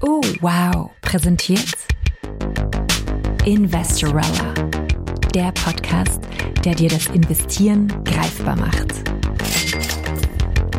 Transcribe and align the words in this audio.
Oh, 0.00 0.22
wow. 0.40 0.90
Präsentiert 1.00 1.74
Investorella. 3.44 4.54
Der 5.34 5.52
Podcast, 5.52 6.20
der 6.64 6.74
dir 6.74 6.90
das 6.90 7.06
Investieren 7.06 7.88
greifbar 8.04 8.56
macht. 8.56 8.92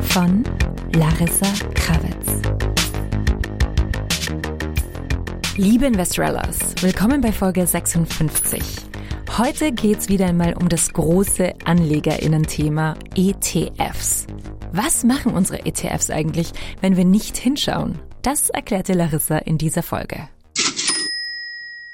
Von 0.01 0.43
Larissa 0.95 1.47
Krawitz. 1.73 2.41
Liebe 5.57 5.87
Investorellas, 5.87 6.57
willkommen 6.81 7.21
bei 7.21 7.31
Folge 7.31 7.65
56. 7.65 8.61
Heute 9.37 9.71
geht's 9.71 10.09
wieder 10.09 10.27
einmal 10.27 10.53
um 10.53 10.69
das 10.69 10.93
große 10.93 11.53
Anlegerinnen-Thema 11.65 12.95
ETFs. 13.15 14.27
Was 14.71 15.03
machen 15.03 15.33
unsere 15.33 15.65
ETFs 15.65 16.11
eigentlich, 16.11 16.51
wenn 16.79 16.95
wir 16.95 17.05
nicht 17.05 17.37
hinschauen? 17.37 17.99
Das 18.21 18.49
erklärte 18.49 18.93
Larissa 18.93 19.37
in 19.39 19.57
dieser 19.57 19.81
Folge. 19.81 20.29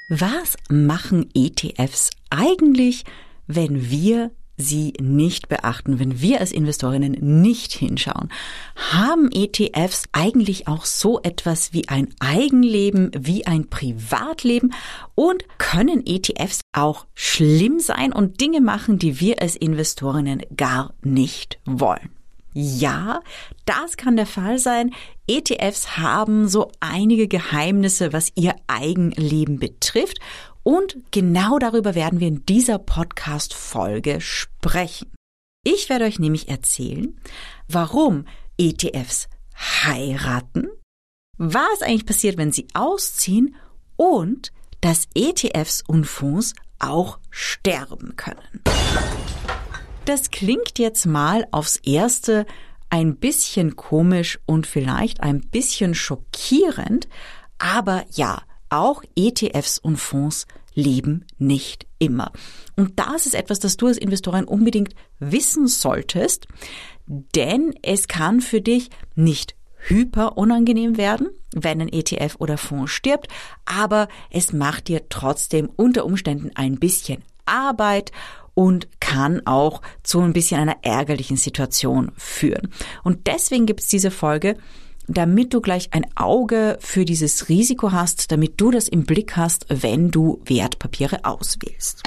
Was 0.08 0.56
machen 0.68 1.30
ETFs 1.34 2.10
eigentlich, 2.28 3.04
wenn 3.46 3.90
wir 3.90 4.30
sie 4.58 4.92
nicht 5.00 5.48
beachten, 5.48 5.98
wenn 5.98 6.20
wir 6.20 6.40
als 6.40 6.52
Investorinnen 6.52 7.12
nicht 7.42 7.72
hinschauen? 7.72 8.28
Haben 8.92 9.30
ETFs 9.32 10.04
eigentlich 10.12 10.68
auch 10.68 10.84
so 10.84 11.20
etwas 11.22 11.72
wie 11.72 11.88
ein 11.88 12.08
Eigenleben, 12.20 13.10
wie 13.18 13.46
ein 13.46 13.68
Privatleben? 13.68 14.74
Und 15.14 15.44
können 15.56 16.06
ETFs 16.06 16.60
auch 16.72 17.06
schlimm 17.14 17.80
sein 17.80 18.12
und 18.12 18.40
Dinge 18.40 18.60
machen, 18.60 18.98
die 18.98 19.18
wir 19.18 19.40
als 19.40 19.56
Investorinnen 19.56 20.42
gar 20.56 20.92
nicht 21.02 21.58
wollen? 21.64 22.15
Ja, 22.58 23.20
das 23.66 23.98
kann 23.98 24.16
der 24.16 24.24
Fall 24.24 24.58
sein. 24.58 24.94
ETFs 25.26 25.98
haben 25.98 26.48
so 26.48 26.72
einige 26.80 27.28
Geheimnisse, 27.28 28.14
was 28.14 28.32
ihr 28.34 28.54
Eigenleben 28.66 29.58
betrifft. 29.58 30.20
Und 30.62 30.96
genau 31.10 31.58
darüber 31.58 31.94
werden 31.94 32.18
wir 32.18 32.28
in 32.28 32.46
dieser 32.46 32.78
Podcast-Folge 32.78 34.22
sprechen. 34.22 35.12
Ich 35.64 35.90
werde 35.90 36.06
euch 36.06 36.18
nämlich 36.18 36.48
erzählen, 36.48 37.20
warum 37.68 38.24
ETFs 38.56 39.28
heiraten, 39.54 40.68
was 41.36 41.82
eigentlich 41.82 42.06
passiert, 42.06 42.38
wenn 42.38 42.52
sie 42.52 42.68
ausziehen 42.72 43.54
und 43.96 44.50
dass 44.80 45.08
ETFs 45.14 45.84
und 45.86 46.06
Fonds 46.06 46.54
auch 46.78 47.18
sterben 47.28 48.16
können. 48.16 48.62
Das 50.06 50.30
klingt 50.30 50.78
jetzt 50.78 51.04
mal 51.04 51.48
aufs 51.50 51.78
erste 51.78 52.46
ein 52.90 53.16
bisschen 53.16 53.74
komisch 53.74 54.38
und 54.46 54.64
vielleicht 54.64 55.20
ein 55.20 55.40
bisschen 55.40 55.96
schockierend, 55.96 57.08
aber 57.58 58.04
ja, 58.12 58.42
auch 58.68 59.02
ETFs 59.16 59.80
und 59.80 59.96
Fonds 59.96 60.46
leben 60.74 61.24
nicht 61.38 61.88
immer. 61.98 62.30
Und 62.76 63.00
das 63.00 63.26
ist 63.26 63.34
etwas, 63.34 63.58
das 63.58 63.76
du 63.76 63.88
als 63.88 63.98
Investorin 63.98 64.44
unbedingt 64.44 64.94
wissen 65.18 65.66
solltest, 65.66 66.46
denn 67.06 67.74
es 67.82 68.06
kann 68.06 68.40
für 68.40 68.60
dich 68.60 68.90
nicht 69.16 69.56
hyper 69.88 70.38
unangenehm 70.38 70.98
werden, 70.98 71.30
wenn 71.52 71.80
ein 71.80 71.92
ETF 71.92 72.36
oder 72.38 72.58
Fonds 72.58 72.92
stirbt, 72.92 73.26
aber 73.64 74.06
es 74.30 74.52
macht 74.52 74.86
dir 74.86 75.08
trotzdem 75.08 75.68
unter 75.74 76.04
Umständen 76.04 76.52
ein 76.54 76.78
bisschen 76.78 77.24
Arbeit 77.44 78.12
und 78.56 78.88
kann 79.00 79.46
auch 79.46 79.82
zu 80.02 80.20
ein 80.20 80.32
bisschen 80.32 80.58
einer 80.58 80.78
ärgerlichen 80.82 81.36
Situation 81.36 82.10
führen. 82.16 82.72
Und 83.04 83.26
deswegen 83.26 83.66
gibt 83.66 83.80
es 83.80 83.88
diese 83.88 84.10
Folge, 84.10 84.56
damit 85.06 85.52
du 85.52 85.60
gleich 85.60 85.92
ein 85.92 86.06
Auge 86.16 86.78
für 86.80 87.04
dieses 87.04 87.50
Risiko 87.50 87.92
hast, 87.92 88.32
damit 88.32 88.58
du 88.58 88.70
das 88.70 88.88
im 88.88 89.04
Blick 89.04 89.36
hast, 89.36 89.66
wenn 89.68 90.10
du 90.10 90.40
Wertpapiere 90.46 91.26
auswählst. 91.26 92.02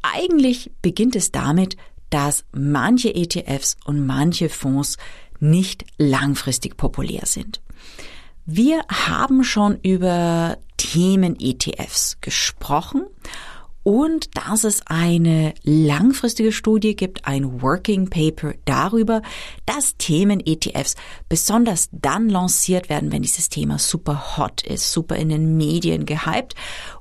Eigentlich 0.00 0.70
beginnt 0.80 1.16
es 1.16 1.32
damit, 1.32 1.76
dass 2.10 2.44
manche 2.52 3.12
ETFs 3.12 3.76
und 3.84 4.06
manche 4.06 4.48
Fonds 4.48 4.96
nicht 5.40 5.84
langfristig 5.98 6.76
populär 6.76 7.22
sind. 7.26 7.60
Wir 8.46 8.84
haben 8.88 9.42
schon 9.42 9.80
über 9.82 10.56
Themen 10.76 11.36
ETFs 11.40 12.18
gesprochen 12.20 13.02
und 13.82 14.36
dass 14.36 14.64
es 14.64 14.86
eine 14.86 15.54
langfristige 15.62 16.52
Studie 16.52 16.94
gibt, 16.94 17.26
ein 17.26 17.62
Working 17.62 18.10
Paper 18.10 18.54
darüber, 18.64 19.22
dass 19.66 19.96
Themen 19.96 20.40
ETFs 20.44 20.96
besonders 21.28 21.88
dann 21.92 22.28
lanciert 22.28 22.88
werden, 22.88 23.12
wenn 23.12 23.22
dieses 23.22 23.48
Thema 23.48 23.78
super 23.78 24.36
hot 24.36 24.62
ist, 24.62 24.92
super 24.92 25.16
in 25.16 25.28
den 25.30 25.56
Medien 25.56 26.06
gehypt 26.06 26.54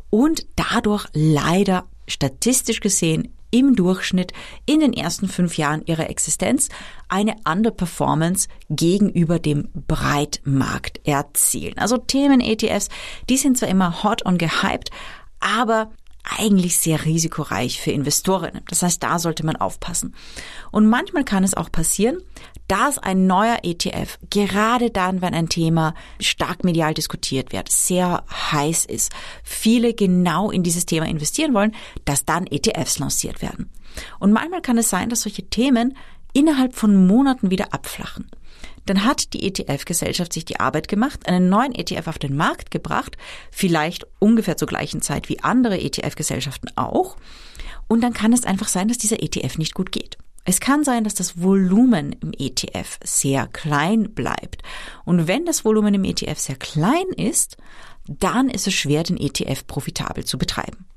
und 0.10 0.46
dadurch 0.56 1.06
leider 1.14 1.86
statistisch 2.08 2.80
gesehen 2.80 3.34
im 3.52 3.76
Durchschnitt 3.76 4.32
in 4.66 4.80
den 4.80 4.94
ersten 4.94 5.28
fünf 5.28 5.58
Jahren 5.58 5.84
ihrer 5.86 6.10
Existenz 6.10 6.70
eine 7.08 7.36
Underperformance 7.50 8.48
gegenüber 8.70 9.40
dem 9.40 9.70
Breitmarkt 9.88 11.06
erzielen. 11.08 11.78
Also 11.78 11.98
Themen 11.98 12.42
ETFs, 12.42 12.90
die 13.30 13.38
sind 13.38 13.58
zwar 13.58 13.70
immer 13.70 14.04
hot 14.04 14.24
und 14.24 14.38
gehypt, 14.38 14.92
aber 15.40 15.92
eigentlich 16.24 16.78
sehr 16.78 17.06
risikoreich 17.06 17.82
für 17.82 17.92
Investorinnen. 17.92 18.64
Das 18.70 18.84
heißt, 18.84 19.02
da 19.02 19.20
sollte 19.20 19.46
man 19.46 19.56
aufpassen. 19.56 20.14
Und 20.72 20.88
manchmal 20.88 21.24
kann 21.24 21.44
es 21.44 21.54
auch 21.54 21.72
passieren, 21.72 22.18
dass 22.68 23.00
ein 23.00 23.26
neuer 23.26 23.60
ETF, 23.64 24.20
gerade 24.30 24.92
dann, 24.92 25.22
wenn 25.22 25.34
ein 25.34 25.50
Thema 25.50 25.96
stark 26.20 26.64
medial 26.64 26.94
diskutiert 26.94 27.52
wird, 27.52 27.70
sehr 27.70 28.24
heiß 28.32 28.86
ist, 28.86 29.12
viele 29.44 29.94
genau 29.94 30.52
in 30.52 30.62
dieses 30.62 30.86
Thema 30.86 31.08
investieren 31.08 31.54
wollen, 31.54 31.74
dass 32.06 32.26
dann 32.26 32.46
ETFs 32.46 33.00
lanciert 33.00 33.42
werden. 33.42 33.70
Und 34.20 34.32
manchmal 34.32 34.62
kann 34.62 34.78
es 34.78 34.90
sein, 34.90 35.10
dass 35.10 35.22
solche 35.22 35.50
Themen 35.50 35.98
innerhalb 36.34 36.76
von 36.76 37.08
Monaten 37.08 37.50
wieder 37.50 37.74
abflachen 37.74 38.30
dann 38.90 39.06
hat 39.06 39.34
die 39.34 39.46
ETF-Gesellschaft 39.46 40.34
sich 40.34 40.46
die 40.46 40.60
Arbeit 40.60 40.88
gemacht, 40.88 41.28
einen 41.28 41.48
neuen 41.48 41.76
ETF 41.76 42.08
auf 42.08 42.20
den 42.20 42.36
Markt 42.36 42.72
gebracht, 42.72 43.18
vielleicht 43.52 44.08
ungefähr 44.18 44.58
zur 44.58 44.68
gleichen 44.68 45.02
Zeit 45.02 45.30
wie 45.30 45.42
andere 45.42 45.80
ETF-Gesellschaften 45.80 46.72
auch. 46.76 47.16
Und 47.88 48.02
dann 48.02 48.14
kann 48.14 48.34
es 48.34 48.46
einfach 48.46 48.68
sein, 48.68 48.88
dass 48.88 48.98
dieser 48.98 49.22
ETF 49.22 49.58
nicht 49.60 49.76
gut 49.76 49.92
geht. 49.92 50.18
Es 50.46 50.60
kann 50.60 50.84
sein, 50.84 51.04
dass 51.04 51.14
das 51.14 51.40
Volumen 51.40 52.14
im 52.14 52.32
ETF 52.36 52.98
sehr 53.04 53.46
klein 53.48 54.16
bleibt. 54.16 54.64
Und 55.06 55.28
wenn 55.28 55.46
das 55.46 55.64
Volumen 55.64 55.94
im 55.94 56.04
ETF 56.04 56.40
sehr 56.40 56.56
klein 56.56 57.08
ist, 57.16 57.58
dann 58.08 58.50
ist 58.50 58.66
es 58.66 58.74
schwer, 58.74 59.04
den 59.04 59.18
ETF 59.18 59.68
profitabel 59.68 60.26
zu 60.26 60.40
betreiben. 60.40 60.88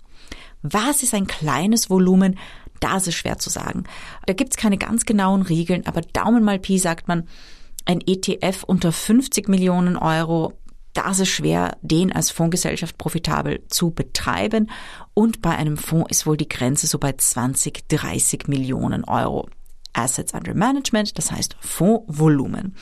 Was 0.63 1.03
ist 1.03 1.13
ein 1.13 1.27
kleines 1.27 1.91
Volumen? 1.91 2.39
Das 2.81 3.07
ist 3.07 3.17
schwer 3.17 3.39
zu 3.39 3.51
sagen. 3.51 3.85
Da 4.27 4.33
gibt 4.33 4.55
es 4.55 4.57
keine 4.57 4.79
ganz 4.79 5.05
genauen 5.05 5.43
Regeln, 5.43 5.87
aber 5.87 6.01
Daumen 6.01 6.43
mal 6.43 6.59
Pi 6.59 6.79
sagt 6.79 7.07
man, 7.07 7.29
ein 7.85 8.01
ETF 8.01 8.65
unter 8.65 8.93
50 8.93 9.49
Millionen 9.49 9.97
Euro, 9.97 10.55
das 10.95 11.21
ist 11.21 11.31
schwer, 11.31 11.77
den 11.81 12.13
als 12.13 12.31
Fondsgesellschaft 12.31 12.99
profitabel 12.99 13.65
zu 13.69 13.91
betreiben. 13.91 14.71
Und 15.15 15.41
bei 15.41 15.51
einem 15.51 15.77
Fonds 15.77 16.11
ist 16.11 16.27
wohl 16.27 16.37
die 16.37 16.49
Grenze 16.49 16.87
so 16.87 16.99
bei 16.99 17.13
20, 17.13 17.89
30 17.89 18.49
Millionen 18.49 19.05
Euro. 19.05 19.49
Assets 19.95 20.33
under 20.33 20.55
Management, 20.55 21.19
das 21.19 21.31
heißt 21.31 21.57
Fondsvolumen. 21.61 22.77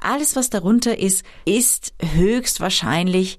Alles, 0.00 0.36
was 0.36 0.50
darunter 0.50 0.98
ist, 0.98 1.24
ist 1.44 1.92
höchstwahrscheinlich 2.00 3.38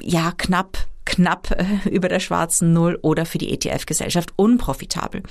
ja 0.00 0.32
knapp 0.36 0.86
knapp 1.04 1.50
äh, 1.50 1.88
über 1.88 2.08
der 2.08 2.20
schwarzen 2.20 2.72
Null 2.72 2.98
oder 3.02 3.26
für 3.26 3.38
die 3.38 3.52
ETF-Gesellschaft 3.52 4.32
unprofitabel. 4.36 5.22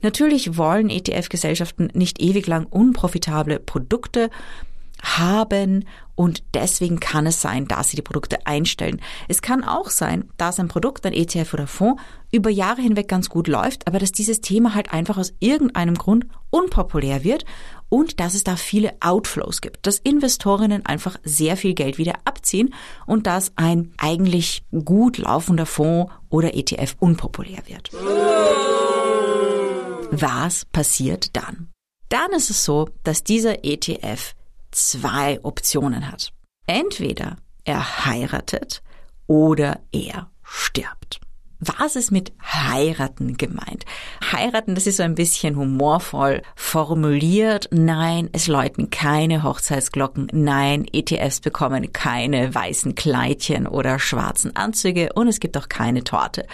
Natürlich 0.00 0.56
wollen 0.56 0.90
ETF-Gesellschaften 0.90 1.90
nicht 1.92 2.20
ewig 2.20 2.46
lang 2.46 2.66
unprofitable 2.66 3.58
Produkte 3.58 4.30
haben 5.02 5.84
und 6.22 6.44
deswegen 6.54 7.00
kann 7.00 7.26
es 7.26 7.40
sein, 7.40 7.66
dass 7.66 7.90
sie 7.90 7.96
die 7.96 8.02
Produkte 8.02 8.46
einstellen. 8.46 9.00
Es 9.26 9.42
kann 9.42 9.64
auch 9.64 9.90
sein, 9.90 10.30
dass 10.36 10.60
ein 10.60 10.68
Produkt, 10.68 11.04
ein 11.04 11.12
ETF 11.12 11.54
oder 11.54 11.66
Fonds 11.66 12.00
über 12.30 12.48
Jahre 12.48 12.80
hinweg 12.80 13.08
ganz 13.08 13.28
gut 13.28 13.48
läuft, 13.48 13.88
aber 13.88 13.98
dass 13.98 14.12
dieses 14.12 14.40
Thema 14.40 14.72
halt 14.72 14.92
einfach 14.92 15.18
aus 15.18 15.34
irgendeinem 15.40 15.96
Grund 15.96 16.26
unpopulär 16.50 17.24
wird 17.24 17.44
und 17.88 18.20
dass 18.20 18.34
es 18.34 18.44
da 18.44 18.54
viele 18.54 18.92
Outflows 19.00 19.60
gibt, 19.62 19.84
dass 19.84 19.98
Investorinnen 19.98 20.86
einfach 20.86 21.16
sehr 21.24 21.56
viel 21.56 21.74
Geld 21.74 21.98
wieder 21.98 22.14
abziehen 22.24 22.72
und 23.04 23.26
dass 23.26 23.50
ein 23.56 23.92
eigentlich 23.98 24.62
gut 24.84 25.18
laufender 25.18 25.66
Fonds 25.66 26.12
oder 26.30 26.54
ETF 26.54 26.94
unpopulär 27.00 27.64
wird. 27.66 27.90
Was 30.12 30.66
passiert 30.66 31.34
dann? 31.34 31.72
Dann 32.10 32.30
ist 32.30 32.50
es 32.50 32.64
so, 32.64 32.90
dass 33.02 33.24
dieser 33.24 33.64
ETF 33.64 34.34
zwei 34.72 35.38
Optionen 35.42 36.10
hat. 36.10 36.32
Entweder 36.66 37.36
er 37.64 38.06
heiratet 38.06 38.82
oder 39.26 39.80
er 39.92 40.30
stirbt. 40.42 41.20
Was 41.64 41.94
ist 41.94 42.10
mit 42.10 42.32
heiraten 42.42 43.36
gemeint? 43.36 43.84
Heiraten, 44.32 44.74
das 44.74 44.88
ist 44.88 44.96
so 44.96 45.04
ein 45.04 45.14
bisschen 45.14 45.56
humorvoll 45.56 46.42
formuliert. 46.56 47.68
Nein, 47.70 48.28
es 48.32 48.48
läuten 48.48 48.90
keine 48.90 49.44
Hochzeitsglocken. 49.44 50.26
Nein, 50.32 50.86
ETFs 50.92 51.38
bekommen 51.38 51.92
keine 51.92 52.52
weißen 52.52 52.96
Kleidchen 52.96 53.68
oder 53.68 54.00
schwarzen 54.00 54.56
Anzüge 54.56 55.12
und 55.14 55.28
es 55.28 55.38
gibt 55.38 55.56
auch 55.56 55.68
keine 55.68 56.02
Torte. 56.02 56.48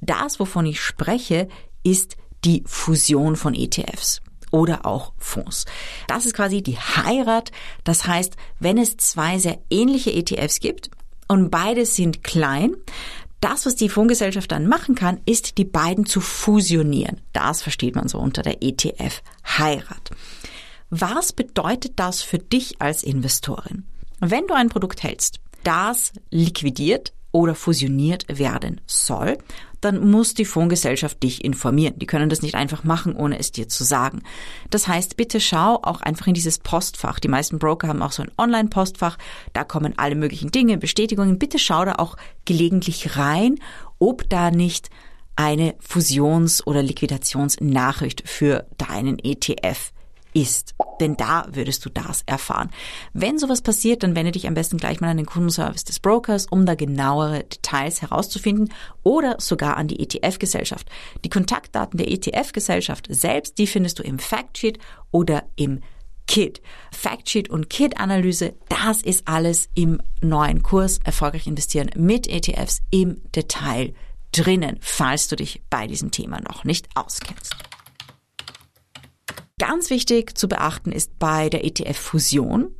Das, 0.00 0.38
wovon 0.38 0.66
ich 0.66 0.80
spreche, 0.80 1.48
ist 1.82 2.16
die 2.44 2.62
Fusion 2.64 3.34
von 3.34 3.54
ETFs 3.54 4.22
oder 4.52 4.86
auch 4.86 5.12
Fonds. 5.18 5.64
Das 6.06 6.26
ist 6.26 6.34
quasi 6.34 6.62
die 6.62 6.78
Heirat. 6.78 7.50
Das 7.82 8.06
heißt, 8.06 8.36
wenn 8.60 8.78
es 8.78 8.96
zwei 8.96 9.38
sehr 9.38 9.58
ähnliche 9.70 10.12
ETFs 10.12 10.60
gibt 10.60 10.90
und 11.26 11.50
beide 11.50 11.84
sind 11.84 12.22
klein, 12.22 12.76
das, 13.40 13.66
was 13.66 13.74
die 13.74 13.88
Fondsgesellschaft 13.88 14.52
dann 14.52 14.68
machen 14.68 14.94
kann, 14.94 15.20
ist, 15.26 15.58
die 15.58 15.64
beiden 15.64 16.06
zu 16.06 16.20
fusionieren. 16.20 17.20
Das 17.32 17.60
versteht 17.60 17.96
man 17.96 18.06
so 18.06 18.18
unter 18.18 18.42
der 18.42 18.62
ETF-Heirat. 18.62 20.10
Was 20.90 21.32
bedeutet 21.32 21.94
das 21.96 22.22
für 22.22 22.38
dich 22.38 22.80
als 22.80 23.02
Investorin? 23.02 23.84
Wenn 24.20 24.46
du 24.46 24.54
ein 24.54 24.68
Produkt 24.68 25.02
hältst, 25.02 25.40
das 25.64 26.12
liquidiert 26.30 27.12
oder 27.32 27.56
fusioniert 27.56 28.26
werden 28.28 28.80
soll, 28.86 29.38
dann 29.82 30.10
muss 30.10 30.32
die 30.34 30.44
Fondsgesellschaft 30.44 31.22
dich 31.22 31.44
informieren. 31.44 31.98
Die 31.98 32.06
können 32.06 32.30
das 32.30 32.40
nicht 32.40 32.54
einfach 32.54 32.84
machen, 32.84 33.14
ohne 33.14 33.38
es 33.38 33.52
dir 33.52 33.68
zu 33.68 33.84
sagen. 33.84 34.22
Das 34.70 34.88
heißt, 34.88 35.16
bitte 35.16 35.40
schau 35.40 35.80
auch 35.82 36.00
einfach 36.00 36.26
in 36.26 36.34
dieses 36.34 36.58
Postfach. 36.58 37.18
Die 37.18 37.28
meisten 37.28 37.58
Broker 37.58 37.88
haben 37.88 38.02
auch 38.02 38.12
so 38.12 38.22
ein 38.22 38.30
Online-Postfach. 38.38 39.18
Da 39.52 39.64
kommen 39.64 39.94
alle 39.96 40.14
möglichen 40.14 40.50
Dinge, 40.50 40.78
Bestätigungen. 40.78 41.38
Bitte 41.38 41.58
schau 41.58 41.84
da 41.84 41.96
auch 41.96 42.16
gelegentlich 42.44 43.16
rein, 43.16 43.56
ob 43.98 44.28
da 44.30 44.50
nicht 44.50 44.88
eine 45.36 45.74
Fusions- 45.80 46.66
oder 46.66 46.82
Liquidationsnachricht 46.82 48.28
für 48.28 48.66
deinen 48.78 49.18
ETF 49.18 49.92
ist. 50.34 50.74
Denn 51.00 51.16
da 51.16 51.46
würdest 51.50 51.84
du 51.84 51.90
das 51.90 52.22
erfahren. 52.26 52.70
Wenn 53.12 53.38
sowas 53.38 53.62
passiert, 53.62 54.02
dann 54.02 54.14
wende 54.14 54.32
dich 54.32 54.46
am 54.46 54.54
besten 54.54 54.78
gleich 54.78 55.00
mal 55.00 55.08
an 55.08 55.16
den 55.16 55.26
Kundenservice 55.26 55.84
des 55.84 56.00
Brokers, 56.00 56.46
um 56.46 56.66
da 56.66 56.74
genauere 56.74 57.44
Details 57.44 58.02
herauszufinden 58.02 58.72
oder 59.02 59.36
sogar 59.38 59.76
an 59.76 59.88
die 59.88 60.00
ETF-Gesellschaft. 60.00 60.88
Die 61.24 61.30
Kontaktdaten 61.30 61.98
der 61.98 62.10
ETF-Gesellschaft 62.10 63.06
selbst, 63.08 63.58
die 63.58 63.66
findest 63.66 63.98
du 63.98 64.02
im 64.02 64.18
Factsheet 64.18 64.78
oder 65.10 65.44
im 65.56 65.80
KIT. 66.26 66.62
Factsheet 66.92 67.50
und 67.50 67.68
KIT-Analyse, 67.68 68.54
das 68.68 69.02
ist 69.02 69.26
alles 69.28 69.68
im 69.74 70.00
neuen 70.20 70.62
Kurs 70.62 70.98
Erfolgreich 71.04 71.46
investieren 71.46 71.90
mit 71.96 72.26
ETFs 72.28 72.80
im 72.90 73.20
Detail 73.34 73.92
drinnen, 74.30 74.78
falls 74.80 75.28
du 75.28 75.36
dich 75.36 75.62
bei 75.68 75.86
diesem 75.86 76.10
Thema 76.10 76.40
noch 76.40 76.64
nicht 76.64 76.88
auskennst. 76.94 77.54
Ganz 79.62 79.90
wichtig 79.90 80.36
zu 80.36 80.48
beachten 80.48 80.90
ist 80.90 81.20
bei 81.20 81.48
der 81.48 81.64
ETF-Fusion, 81.64 82.74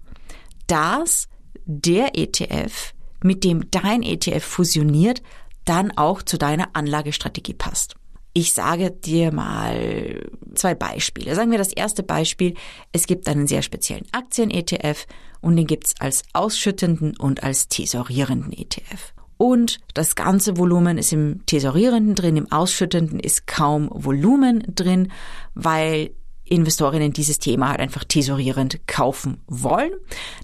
dass 0.66 1.28
der 1.64 2.18
ETF, 2.18 2.92
mit 3.22 3.44
dem 3.44 3.70
dein 3.70 4.02
ETF 4.02 4.42
fusioniert, 4.42 5.22
dann 5.64 5.96
auch 5.96 6.22
zu 6.22 6.38
deiner 6.38 6.70
Anlagestrategie 6.72 7.54
passt. 7.54 7.94
Ich 8.32 8.52
sage 8.52 8.90
dir 8.90 9.32
mal 9.32 10.28
zwei 10.56 10.74
Beispiele. 10.74 11.36
Sagen 11.36 11.52
wir 11.52 11.58
das 11.58 11.72
erste 11.72 12.02
Beispiel, 12.02 12.54
es 12.90 13.06
gibt 13.06 13.28
einen 13.28 13.46
sehr 13.46 13.62
speziellen 13.62 14.06
Aktien-ETF 14.10 15.06
und 15.40 15.54
den 15.54 15.68
gibt's 15.68 15.94
als 16.00 16.24
ausschüttenden 16.32 17.16
und 17.16 17.44
als 17.44 17.68
tesorierenden 17.68 18.52
ETF. 18.54 19.14
Und 19.36 19.78
das 19.94 20.16
ganze 20.16 20.58
Volumen 20.58 20.98
ist 20.98 21.12
im 21.12 21.46
tesorierenden 21.46 22.16
drin, 22.16 22.36
im 22.36 22.50
ausschüttenden 22.50 23.20
ist 23.20 23.46
kaum 23.46 23.88
Volumen 23.92 24.64
drin, 24.74 25.12
weil 25.54 26.10
Investorinnen 26.44 27.12
dieses 27.12 27.38
Thema 27.38 27.70
halt 27.70 27.80
einfach 27.80 28.04
tesorierend 28.04 28.86
kaufen 28.86 29.40
wollen. 29.46 29.92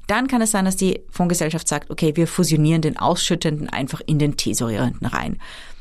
Dann 0.06 0.26
kann 0.26 0.40
es 0.40 0.52
sein, 0.52 0.64
dass 0.64 0.76
die 0.76 1.00
Fondsgesellschaft 1.10 1.68
sagt, 1.68 1.90
okay, 1.90 2.16
wir 2.16 2.26
fusionieren 2.26 2.82
den 2.82 2.96
Ausschüttenden 2.96 3.68
einfach 3.68 4.00
in 4.06 4.18
den 4.18 4.36
tesorierenden 4.36 5.06
rein. 5.06 5.38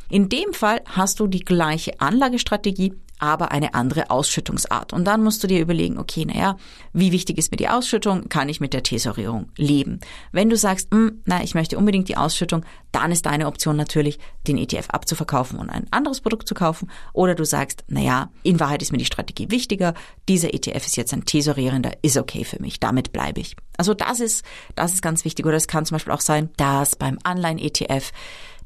In 0.10 0.30
dem 0.30 0.54
Fall 0.54 0.82
hast 0.86 1.20
du 1.20 1.28
die 1.28 1.42
gleiche 1.42 2.00
Anlagestrategie, 2.00 2.94
aber 3.20 3.52
eine 3.52 3.74
andere 3.74 4.10
Ausschüttungsart. 4.10 4.94
Und 4.94 5.06
dann 5.06 5.24
musst 5.24 5.44
du 5.44 5.48
dir 5.48 5.60
überlegen, 5.60 5.98
okay, 5.98 6.26
naja, 6.26 6.58
wie 6.94 7.12
wichtig 7.12 7.38
ist 7.38 7.52
mir 7.52 7.58
die 7.58 7.70
Ausschüttung? 7.70 8.30
Kann 8.30 8.50
ich 8.50 8.60
mit 8.60 8.74
der 8.74 8.84
Tesorierung 8.84 9.50
leben? 9.58 10.00
Wenn 10.32 10.50
du 10.50 10.58
sagst, 10.58 10.90
hm, 10.92 11.22
na, 11.26 11.44
ich 11.44 11.56
möchte 11.56 11.78
unbedingt 11.78 12.10
die 12.10 12.18
Ausschüttung, 12.18 12.66
dann 12.92 13.12
ist 13.12 13.26
deine 13.26 13.48
Option 13.48 13.76
natürlich, 13.76 14.20
den 14.48 14.58
ETF 14.58 14.90
abzuverkaufen 14.90 15.60
und 15.60 15.70
ein 15.70 15.88
anderes 15.92 16.22
Produkt 16.22 16.48
zu 16.48 16.56
kaufen. 16.56 16.90
Oder 17.14 17.36
du 17.36 17.46
sagst, 17.46 17.84
naja, 17.88 18.30
in 18.44 18.60
Wahrheit 18.60 18.82
ist 18.82 18.92
mir 18.92 18.98
die 18.98 19.06
Strategie 19.06 19.52
wichtiger. 19.52 19.94
Dieser 20.28 20.54
ETF 20.54 20.86
ist 20.86 20.98
jetzt 20.98 21.14
ein 21.14 21.26
tesorierender, 21.26 21.92
ist 22.02 22.18
okay 22.18 22.44
für 22.44 22.62
mich. 22.62 22.80
Damit 22.80 23.12
bleibe 23.12 23.40
ich. 23.42 23.56
Also 23.78 23.94
das 23.94 24.20
ist, 24.20 24.46
das 24.76 24.94
ist 24.94 25.02
ganz 25.02 25.26
wichtig. 25.26 25.46
Oder 25.46 25.58
es 25.58 25.68
kann 25.68 25.86
zum 25.86 25.96
Beispiel 25.96 26.14
auch 26.14 26.22
sein, 26.22 26.50
dass 26.58 26.96
beim 26.96 27.18
Anleihen-ETF, 27.24 28.12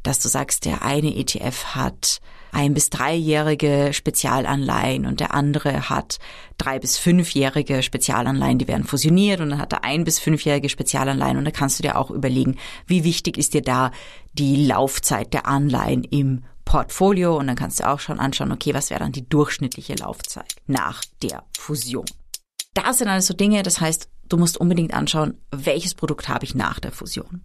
dass 0.04 0.20
du 0.20 0.30
sagst, 0.30 0.66
der 0.66 0.84
eine 0.84 1.16
ETF 1.16 1.76
hat 1.76 2.22
ein 2.52 2.74
bis 2.74 2.90
dreijährige 2.90 3.92
Spezialanleihen 3.94 5.06
und 5.06 5.20
der 5.20 5.34
andere 5.34 5.90
hat 5.90 6.20
drei 6.58 6.80
bis 6.80 6.98
fünfjährige 6.98 7.82
Spezialanleihen, 7.82 8.60
die 8.60 8.68
werden 8.68 8.84
fusioniert 8.84 9.40
und 9.40 9.52
dann 9.52 9.60
hat 9.60 9.74
er 9.74 9.84
ein 9.84 10.04
bis 10.04 10.20
fünfjährige 10.20 10.70
Spezialanleihen 10.70 11.38
und 11.38 11.46
da 11.46 11.52
kannst 11.52 11.80
du 11.80 11.84
dir 11.84 11.98
auch 11.98 12.12
überlegen, 12.12 12.58
wie 12.88 13.04
wichtig 13.04 13.38
ist 13.38 13.54
dir 13.54 13.62
da 13.62 13.92
die 14.34 14.66
Laufzeit 14.66 15.34
der 15.34 15.48
Anleihen 15.48 16.04
im 16.04 16.44
Portfolio 16.66 17.38
und 17.38 17.48
dann 17.48 17.56
kannst 17.56 17.80
du 17.80 17.90
auch 17.90 18.00
schon 18.00 18.20
anschauen, 18.20 18.52
okay, 18.52 18.74
was 18.74 18.90
wäre 18.90 19.00
dann 19.00 19.12
die 19.12 19.28
durchschnittliche 19.28 19.96
Laufzeit 19.96 20.56
nach 20.68 21.04
der 21.22 21.44
Fusion. 21.58 22.06
Das 22.74 23.00
sind 23.00 23.08
alles 23.08 23.28
so 23.28 23.34
Dinge, 23.34 23.64
das 23.64 23.82
heißt, 23.82 24.08
du 24.30 24.38
musst 24.38 24.58
unbedingt 24.58 24.94
anschauen, 24.94 25.38
welches 25.52 25.94
Produkt 25.94 26.30
habe 26.30 26.46
ich 26.46 26.56
nach 26.56 26.80
der 26.80 26.92
Fusion. 26.92 27.42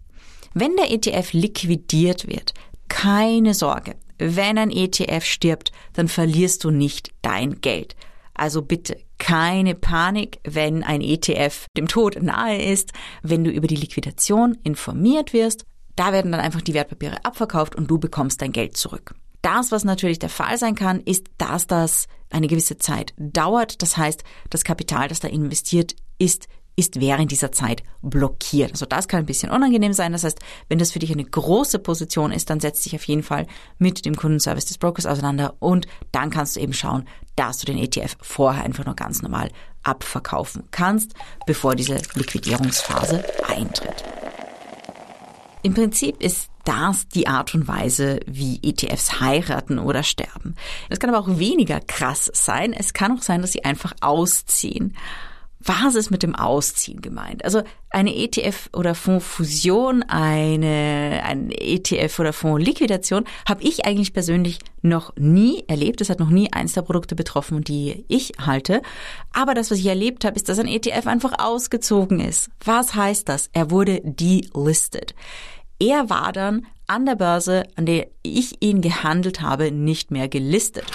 Wenn 0.53 0.75
der 0.75 0.91
ETF 0.91 1.33
liquidiert 1.33 2.27
wird, 2.27 2.53
keine 2.87 3.53
Sorge, 3.53 3.95
wenn 4.19 4.57
ein 4.57 4.71
ETF 4.71 5.23
stirbt, 5.25 5.71
dann 5.93 6.07
verlierst 6.07 6.63
du 6.63 6.71
nicht 6.71 7.11
dein 7.21 7.61
Geld. 7.61 7.95
Also 8.33 8.61
bitte 8.61 8.97
keine 9.17 9.73
Panik, 9.73 10.39
wenn 10.43 10.83
ein 10.83 11.01
ETF 11.01 11.65
dem 11.75 11.87
Tod 11.87 12.21
nahe 12.21 12.61
ist, 12.61 12.91
wenn 13.23 13.43
du 13.43 13.49
über 13.49 13.67
die 13.67 13.75
Liquidation 13.75 14.57
informiert 14.63 15.33
wirst. 15.33 15.65
Da 15.95 16.13
werden 16.13 16.31
dann 16.31 16.41
einfach 16.41 16.61
die 16.61 16.75
Wertpapiere 16.75 17.25
abverkauft 17.25 17.75
und 17.75 17.89
du 17.89 17.97
bekommst 17.97 18.41
dein 18.41 18.51
Geld 18.51 18.77
zurück. 18.77 19.15
Das, 19.41 19.71
was 19.71 19.83
natürlich 19.83 20.19
der 20.19 20.29
Fall 20.29 20.57
sein 20.57 20.75
kann, 20.75 20.99
ist, 21.01 21.25
dass 21.37 21.67
das 21.67 22.07
eine 22.29 22.47
gewisse 22.47 22.77
Zeit 22.77 23.13
dauert. 23.17 23.81
Das 23.81 23.97
heißt, 23.97 24.23
das 24.49 24.63
Kapital, 24.63 25.07
das 25.07 25.19
da 25.19 25.27
investiert 25.27 25.95
ist, 26.19 26.47
ist 26.77 27.01
während 27.01 27.31
dieser 27.31 27.51
Zeit 27.51 27.83
blockiert. 28.01 28.71
Also 28.71 28.85
das 28.85 29.07
kann 29.07 29.19
ein 29.21 29.25
bisschen 29.25 29.51
unangenehm 29.51 29.93
sein. 29.93 30.11
Das 30.11 30.23
heißt, 30.23 30.39
wenn 30.69 30.77
das 30.77 30.91
für 30.91 30.99
dich 30.99 31.11
eine 31.11 31.25
große 31.25 31.79
Position 31.79 32.31
ist, 32.31 32.49
dann 32.49 32.59
setz 32.59 32.83
dich 32.83 32.95
auf 32.95 33.03
jeden 33.05 33.23
Fall 33.23 33.47
mit 33.79 34.05
dem 34.05 34.15
Kundenservice 34.15 34.65
des 34.65 34.77
Brokers 34.77 35.07
auseinander 35.07 35.55
und 35.59 35.87
dann 36.11 36.29
kannst 36.29 36.55
du 36.55 36.59
eben 36.59 36.73
schauen, 36.73 37.05
dass 37.35 37.57
du 37.57 37.65
den 37.65 37.79
ETF 37.79 38.15
vorher 38.21 38.63
einfach 38.63 38.85
nur 38.85 38.95
ganz 38.95 39.23
normal 39.23 39.49
abverkaufen 39.81 40.63
kannst, 40.69 41.13
bevor 41.47 41.75
diese 41.75 41.97
Liquidierungsphase 42.13 43.23
eintritt. 43.47 44.03
Im 45.63 45.73
Prinzip 45.73 46.21
ist 46.21 46.49
das 46.63 47.07
die 47.07 47.27
Art 47.27 47.55
und 47.55 47.67
Weise, 47.67 48.19
wie 48.27 48.59
ETFs 48.61 49.19
heiraten 49.19 49.79
oder 49.79 50.03
sterben. 50.03 50.55
Es 50.89 50.99
kann 50.99 51.09
aber 51.09 51.19
auch 51.19 51.39
weniger 51.39 51.79
krass 51.79 52.29
sein. 52.33 52.73
Es 52.73 52.93
kann 52.93 53.17
auch 53.17 53.21
sein, 53.21 53.41
dass 53.41 53.53
sie 53.53 53.65
einfach 53.65 53.93
ausziehen. 54.01 54.95
Was 55.67 55.95
ist 55.95 56.11
mit 56.11 56.23
dem 56.23 56.33
Ausziehen 56.33 57.01
gemeint? 57.01 57.43
Also 57.43 57.61
eine 57.89 58.11
ETF- 58.11 58.73
oder 58.73 58.95
Fondsfusion, 58.95 60.01
eine, 60.03 61.21
ein 61.25 61.51
ETF- 61.51 62.21
oder 62.21 62.31
Fondsliquidation 62.31 63.25
habe 63.45 63.63
ich 63.63 63.85
eigentlich 63.85 64.13
persönlich 64.13 64.59
noch 64.81 65.13
nie 65.17 65.65
erlebt. 65.67 65.99
Es 65.99 66.09
hat 66.09 66.19
noch 66.19 66.29
nie 66.29 66.53
eins 66.53 66.71
der 66.71 66.83
Produkte 66.83 67.15
betroffen, 67.15 67.65
die 67.65 68.05
ich 68.07 68.31
halte. 68.39 68.81
Aber 69.33 69.53
das, 69.53 69.69
was 69.69 69.79
ich 69.79 69.87
erlebt 69.87 70.23
habe, 70.23 70.37
ist, 70.37 70.47
dass 70.47 70.57
ein 70.57 70.69
ETF 70.69 71.05
einfach 71.05 71.33
ausgezogen 71.37 72.21
ist. 72.21 72.49
Was 72.63 72.95
heißt 72.95 73.27
das? 73.27 73.49
Er 73.51 73.69
wurde 73.69 73.99
delisted. 74.05 75.15
Er 75.79 76.09
war 76.09 76.31
dann 76.31 76.65
an 76.87 77.05
der 77.05 77.15
Börse, 77.15 77.63
an 77.75 77.85
der 77.85 78.07
ich 78.23 78.61
ihn 78.61 78.79
gehandelt 78.79 79.41
habe, 79.41 79.73
nicht 79.73 80.11
mehr 80.11 80.29
gelistet. 80.29 80.85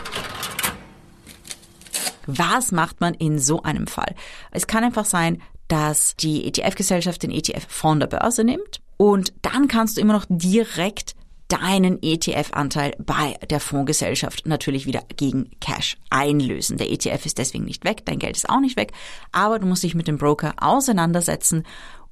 Was 2.27 2.73
macht 2.73 3.01
man 3.01 3.15
in 3.15 3.39
so 3.39 3.63
einem 3.63 3.87
Fall? 3.87 4.15
Es 4.51 4.67
kann 4.67 4.85
einfach 4.85 5.05
sein, 5.05 5.43
dass 5.69 6.17
die 6.17 6.47
ETF-Gesellschaft 6.47 7.23
den 7.23 7.31
ETF 7.31 7.67
von 7.69 8.01
der 8.01 8.07
Börse 8.07 8.45
nimmt 8.45 8.81
und 8.97 9.33
dann 9.43 9.69
kannst 9.69 9.97
du 9.97 10.01
immer 10.01 10.13
noch 10.13 10.27
direkt 10.29 11.15
deinen 11.49 12.03
ETF-Anteil 12.03 12.95
bei 12.99 13.37
der 13.51 13.61
Fondsgesellschaft 13.61 14.47
natürlich 14.47 14.87
wieder 14.87 15.03
gegen 15.17 15.51
Cash 15.61 15.99
einlösen. 16.09 16.79
Der 16.79 16.91
ETF 16.91 17.27
ist 17.27 17.37
deswegen 17.37 17.65
nicht 17.65 17.85
weg, 17.85 18.07
dein 18.07 18.19
Geld 18.19 18.37
ist 18.37 18.49
auch 18.49 18.61
nicht 18.61 18.77
weg, 18.77 18.93
aber 19.33 19.59
du 19.59 19.67
musst 19.67 19.83
dich 19.83 19.95
mit 19.95 20.09
dem 20.09 20.17
Broker 20.17 20.55
auseinandersetzen 20.57 21.65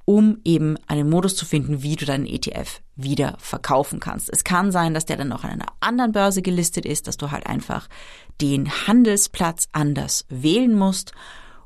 um 0.05 0.39
eben 0.43 0.77
einen 0.87 1.09
Modus 1.09 1.35
zu 1.35 1.45
finden, 1.45 1.83
wie 1.83 1.95
du 1.95 2.05
deinen 2.05 2.25
ETF 2.25 2.81
wieder 2.95 3.35
verkaufen 3.39 3.99
kannst. 3.99 4.29
Es 4.31 4.43
kann 4.43 4.71
sein, 4.71 4.93
dass 4.93 5.05
der 5.05 5.17
dann 5.17 5.29
noch 5.29 5.43
an 5.43 5.51
einer 5.51 5.67
anderen 5.79 6.11
Börse 6.11 6.41
gelistet 6.41 6.85
ist, 6.85 7.07
dass 7.07 7.17
du 7.17 7.31
halt 7.31 7.47
einfach 7.47 7.87
den 8.41 8.69
Handelsplatz 8.87 9.67
anders 9.71 10.25
wählen 10.29 10.77
musst 10.77 11.13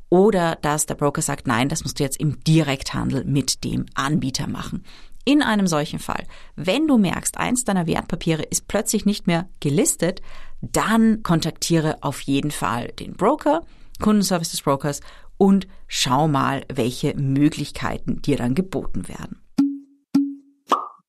oder 0.10 0.58
dass 0.62 0.86
der 0.86 0.96
Broker 0.96 1.22
sagt, 1.22 1.48
nein, 1.48 1.70
das 1.70 1.84
musst 1.84 2.00
du 2.00 2.04
jetzt 2.04 2.20
im 2.20 2.44
Direkthandel 2.44 3.24
mit 3.25 3.63
dem 3.63 3.86
Anbieter 3.96 4.48
machen. 4.48 4.84
In 5.27 5.42
einem 5.42 5.65
solchen 5.65 5.98
Fall, 5.98 6.24
wenn 6.56 6.88
du 6.88 7.00
merkst, 7.00 7.38
eins 7.38 7.63
deiner 7.63 7.88
Wertpapiere 7.88 8.44
ist 8.44 8.68
plötzlich 8.68 9.06
nicht 9.06 9.25
mehr 9.25 9.50
gelistet, 9.60 10.22
dann 10.62 11.24
kontaktiere 11.24 11.98
auf 12.01 12.22
jeden 12.22 12.51
Fall 12.51 12.89
den 13.00 13.13
Broker, 13.13 13.62
Kundenservice 14.00 14.51
des 14.51 14.62
Brokers 14.62 15.01
und 15.38 15.68
schau 15.88 16.27
mal, 16.27 16.63
welche 16.74 17.15
Möglichkeiten 17.15 18.22
dir 18.22 18.38
dann 18.38 18.56
geboten 18.56 19.08
werden. 19.08 19.42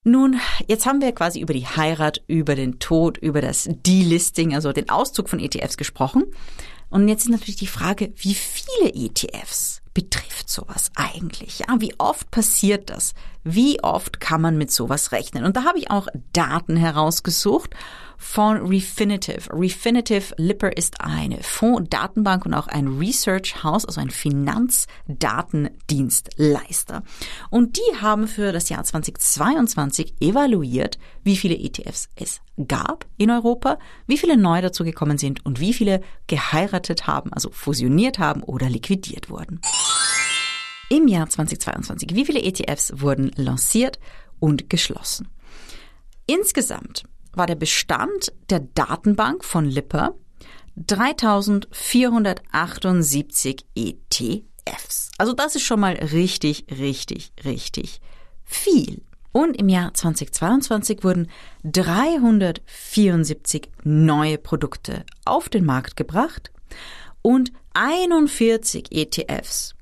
Nun, 0.03 0.39
jetzt 0.67 0.85
haben 0.85 1.01
wir 1.01 1.11
quasi 1.11 1.41
über 1.41 1.53
die 1.53 1.67
Heirat, 1.67 2.23
über 2.27 2.55
den 2.55 2.79
Tod, 2.79 3.17
über 3.17 3.41
das 3.41 3.67
Delisting, 3.69 4.55
also 4.55 4.71
den 4.71 4.89
Auszug 4.89 5.27
von 5.27 5.39
ETFs 5.39 5.75
gesprochen. 5.75 6.23
Und 6.89 7.09
jetzt 7.09 7.25
ist 7.25 7.31
natürlich 7.31 7.57
die 7.57 7.67
Frage, 7.67 8.13
wie 8.15 8.33
viele 8.33 8.93
ETFs 8.93 9.81
betrifft 9.97 10.47
sowas 10.47 10.91
eigentlich? 10.93 11.57
Ja, 11.57 11.77
wie 11.79 11.95
oft 11.97 12.29
passiert 12.29 12.91
das? 12.91 13.15
Wie 13.43 13.81
oft 13.81 14.19
kann 14.19 14.41
man 14.41 14.55
mit 14.55 14.69
sowas 14.69 15.11
rechnen? 15.11 15.43
Und 15.43 15.57
da 15.57 15.63
habe 15.63 15.79
ich 15.79 15.89
auch 15.89 16.07
Daten 16.33 16.75
herausgesucht 16.75 17.73
von 18.17 18.67
Refinitiv. 18.67 19.49
Refinitiv 19.51 20.35
Lipper 20.37 20.77
ist 20.77 21.01
eine 21.01 21.41
Fondsdatenbank 21.41 22.45
und 22.45 22.53
auch 22.53 22.67
ein 22.67 22.99
Research 22.99 23.63
House, 23.63 23.85
also 23.85 23.99
ein 23.99 24.11
Finanzdatendienstleister. 24.11 27.01
Und 27.49 27.77
die 27.77 28.01
haben 28.01 28.27
für 28.27 28.51
das 28.51 28.69
Jahr 28.69 28.83
2022 28.83 30.13
evaluiert, 30.19 30.99
wie 31.23 31.37
viele 31.37 31.55
ETFs 31.55 32.09
es 32.15 32.41
gab 32.67 33.05
in 33.17 33.31
Europa, 33.31 33.77
wie 34.07 34.17
viele 34.17 34.37
neu 34.37 34.61
dazugekommen 34.61 35.17
sind 35.17 35.45
und 35.45 35.59
wie 35.59 35.73
viele 35.73 36.01
geheiratet 36.27 37.07
haben, 37.07 37.33
also 37.33 37.49
fusioniert 37.51 38.19
haben 38.19 38.43
oder 38.43 38.69
liquidiert 38.69 39.29
wurden. 39.29 39.61
Im 40.89 41.07
Jahr 41.07 41.29
2022, 41.29 42.09
wie 42.13 42.25
viele 42.25 42.41
ETFs 42.41 43.01
wurden 43.01 43.31
lanciert 43.35 43.99
und 44.39 44.69
geschlossen? 44.69 45.27
Insgesamt 46.25 47.03
war 47.33 47.45
der 47.45 47.55
Bestand 47.55 48.31
der 48.49 48.61
Datenbank 48.61 49.43
von 49.43 49.65
Lipper 49.65 50.15
3478 50.77 53.65
ETFs. 53.75 55.11
Also 55.17 55.33
das 55.33 55.55
ist 55.55 55.63
schon 55.63 55.79
mal 55.79 55.93
richtig, 55.93 56.67
richtig, 56.71 57.31
richtig 57.43 57.99
viel. 58.43 59.01
Und 59.31 59.57
im 59.57 59.69
Jahr 59.69 59.91
2022 59.93 61.03
wurden 61.03 61.29
374 61.63 63.69
neue 63.83 64.37
Produkte 64.37 65.03
auf 65.25 65.49
den 65.49 65.65
Markt 65.65 65.95
gebracht 65.95 66.51
und 67.21 67.51
41 67.73 68.91
ETFs 68.91 69.73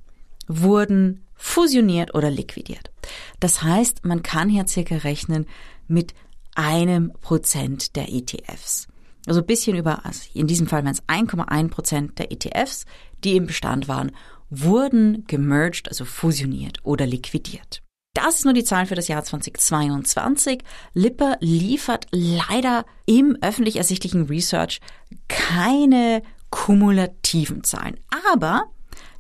wurden 0.48 1.26
fusioniert 1.36 2.16
oder 2.16 2.30
liquidiert. 2.30 2.92
Das 3.40 3.62
heißt, 3.62 4.06
man 4.06 4.24
kann 4.24 4.50
hier 4.50 4.68
circa 4.68 4.96
rechnen 4.98 5.46
mit 5.88 6.14
einem 6.56 7.12
Prozent 7.22 7.96
der 7.96 8.12
ETFs. 8.12 8.88
Also 9.28 9.42
ein 9.42 9.46
bisschen 9.46 9.76
über, 9.76 10.06
also 10.06 10.22
in 10.34 10.48
diesem 10.48 10.68
Fall 10.68 10.86
waren 10.86 10.94
es 10.94 11.04
1,1 11.04 11.70
Prozent 11.70 12.20
der 12.20 12.32
ETFs, 12.32 12.86
die 13.24 13.36
im 13.36 13.48
Bestand 13.48 13.88
waren, 13.88 14.12
wurden 14.50 15.26
gemerged, 15.28 15.90
also 15.90 16.06
fusioniert 16.06 16.80
oder 16.84 17.06
liquidiert. 17.06 17.82
Das 18.14 18.36
ist 18.36 18.46
nur 18.46 18.54
die 18.54 18.64
Zahl 18.64 18.86
für 18.86 18.96
das 18.96 19.10
Jahr 19.10 19.24
2022. 19.24 20.62
Lipper 20.94 21.38
liefert 21.42 22.08
leider 22.12 22.86
im 23.06 23.38
öffentlich 23.42 23.76
ersichtlichen 23.76 24.28
Research 24.28 24.80
keine 25.28 26.22
kumulativen 26.50 27.66
Zahlen. 27.66 28.00
Aber 28.32 28.72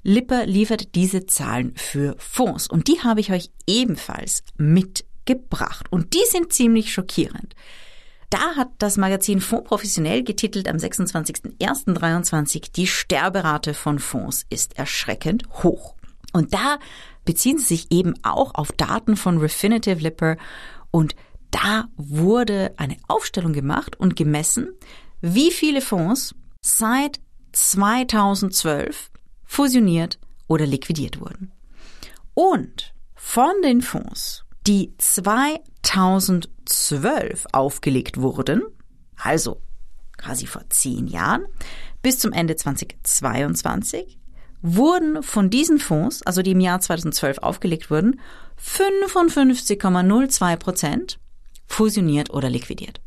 Lipper 0.07 0.45
liefert 0.45 0.93
diese 0.93 1.25
Zahlen 1.25 1.74
für 1.75 2.15
Fonds 2.19 2.67
und 2.67 2.88
die 2.88 3.01
habe 3.01 3.19
ich 3.21 3.31
euch 3.31 3.50
ebenfalls 3.65 4.43
mit 4.55 5.03
gebracht. 5.25 5.91
Und 5.91 6.13
die 6.13 6.24
sind 6.29 6.53
ziemlich 6.53 6.93
schockierend. 6.93 7.55
Da 8.29 8.55
hat 8.55 8.69
das 8.77 8.97
Magazin 8.97 9.41
Fonds 9.41 9.67
professionell 9.67 10.24
getitelt 10.24 10.69
am 10.69 10.77
26.01.23, 10.77 12.71
die 12.75 12.85
Sterberate 12.85 13.74
von 13.74 13.97
Fonds 13.97 14.45
ist 14.51 14.77
erschreckend 14.77 15.43
hoch. 15.63 15.95
Und 16.33 16.53
da 16.53 16.77
beziehen 17.24 17.57
sie 17.57 17.65
sich 17.65 17.91
eben 17.91 18.13
auch 18.21 18.53
auf 18.53 18.71
Daten 18.74 19.17
von 19.17 19.39
Refinitiv 19.39 20.01
Lipper 20.01 20.38
und 20.91 21.15
da 21.50 21.85
wurde 21.97 22.75
eine 22.77 22.97
Aufstellung 23.07 23.53
gemacht 23.53 24.00
und 24.00 24.15
gemessen, 24.15 24.69
wie 25.21 25.50
viele 25.50 25.81
Fonds 25.81 26.35
seit 26.62 27.19
2012 27.53 29.09
fusioniert 29.55 30.19
oder 30.47 30.65
liquidiert 30.65 31.21
wurden. 31.21 31.53
Und 32.33 32.93
von 33.15 33.53
den 33.63 33.81
Fonds, 33.81 34.43
die 34.67 34.93
2012 34.97 37.45
aufgelegt 37.53 38.19
wurden, 38.19 38.63
also 39.15 39.62
quasi 40.17 40.45
vor 40.45 40.63
zehn 40.69 41.07
Jahren, 41.07 41.45
bis 42.01 42.19
zum 42.19 42.33
Ende 42.33 42.57
2022, 42.57 44.19
wurden 44.62 45.24
von 45.24 45.50
diesen 45.50 45.79
Fonds, 45.79 46.21
also 46.24 46.41
die 46.41 46.51
im 46.51 46.59
Jahr 46.59 46.81
2012 46.81 47.38
aufgelegt 47.38 47.89
wurden, 47.89 48.19
55,02 48.62 50.57
Prozent 50.57 51.17
fusioniert 51.65 52.29
oder 52.29 52.50
liquidiert. 52.50 53.00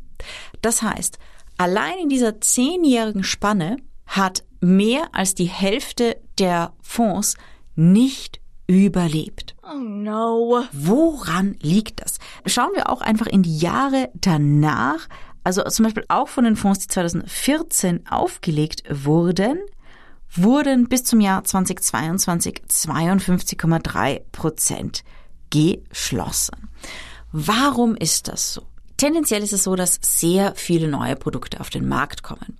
Das 0.63 0.81
heißt, 0.81 1.19
allein 1.57 1.99
in 1.99 2.09
dieser 2.09 2.41
zehnjährigen 2.41 3.23
Spanne 3.23 3.77
hat 4.07 4.43
mehr 4.61 5.09
als 5.13 5.35
die 5.35 5.45
Hälfte 5.45 6.19
der 6.39 6.73
Fonds 6.81 7.35
nicht 7.75 8.39
überlebt. 8.67 9.55
Oh 9.63 9.79
no. 9.79 10.63
Woran 10.71 11.55
liegt 11.61 12.01
das? 12.01 12.19
Schauen 12.45 12.71
wir 12.75 12.89
auch 12.89 13.01
einfach 13.01 13.25
in 13.25 13.41
die 13.41 13.57
Jahre 13.57 14.09
danach. 14.13 15.07
Also 15.43 15.63
zum 15.63 15.85
Beispiel 15.85 16.05
auch 16.07 16.27
von 16.27 16.43
den 16.43 16.55
Fonds, 16.55 16.79
die 16.79 16.87
2014 16.87 18.05
aufgelegt 18.07 18.83
wurden, 18.89 19.57
wurden 20.31 20.87
bis 20.87 21.03
zum 21.03 21.21
Jahr 21.21 21.43
2022 21.43 22.61
52,3 22.69 24.21
Prozent 24.31 25.03
geschlossen. 25.49 26.69
Warum 27.31 27.95
ist 27.95 28.27
das 28.27 28.53
so? 28.53 28.63
Tendenziell 28.97 29.41
ist 29.41 29.53
es 29.53 29.63
so, 29.63 29.75
dass 29.75 29.99
sehr 30.01 30.53
viele 30.55 30.87
neue 30.87 31.15
Produkte 31.15 31.59
auf 31.59 31.69
den 31.69 31.87
Markt 31.87 32.21
kommen 32.21 32.59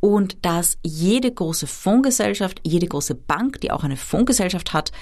und 0.00 0.44
dass 0.44 0.78
jede 0.82 1.30
große 1.30 1.66
Fondsgesellschaft, 1.66 2.60
jede 2.64 2.86
große 2.86 3.14
Bank, 3.14 3.60
die 3.60 3.70
auch 3.70 3.84
eine 3.84 3.96
Fondsgesellschaft 3.96 4.72
hat, 4.72 4.92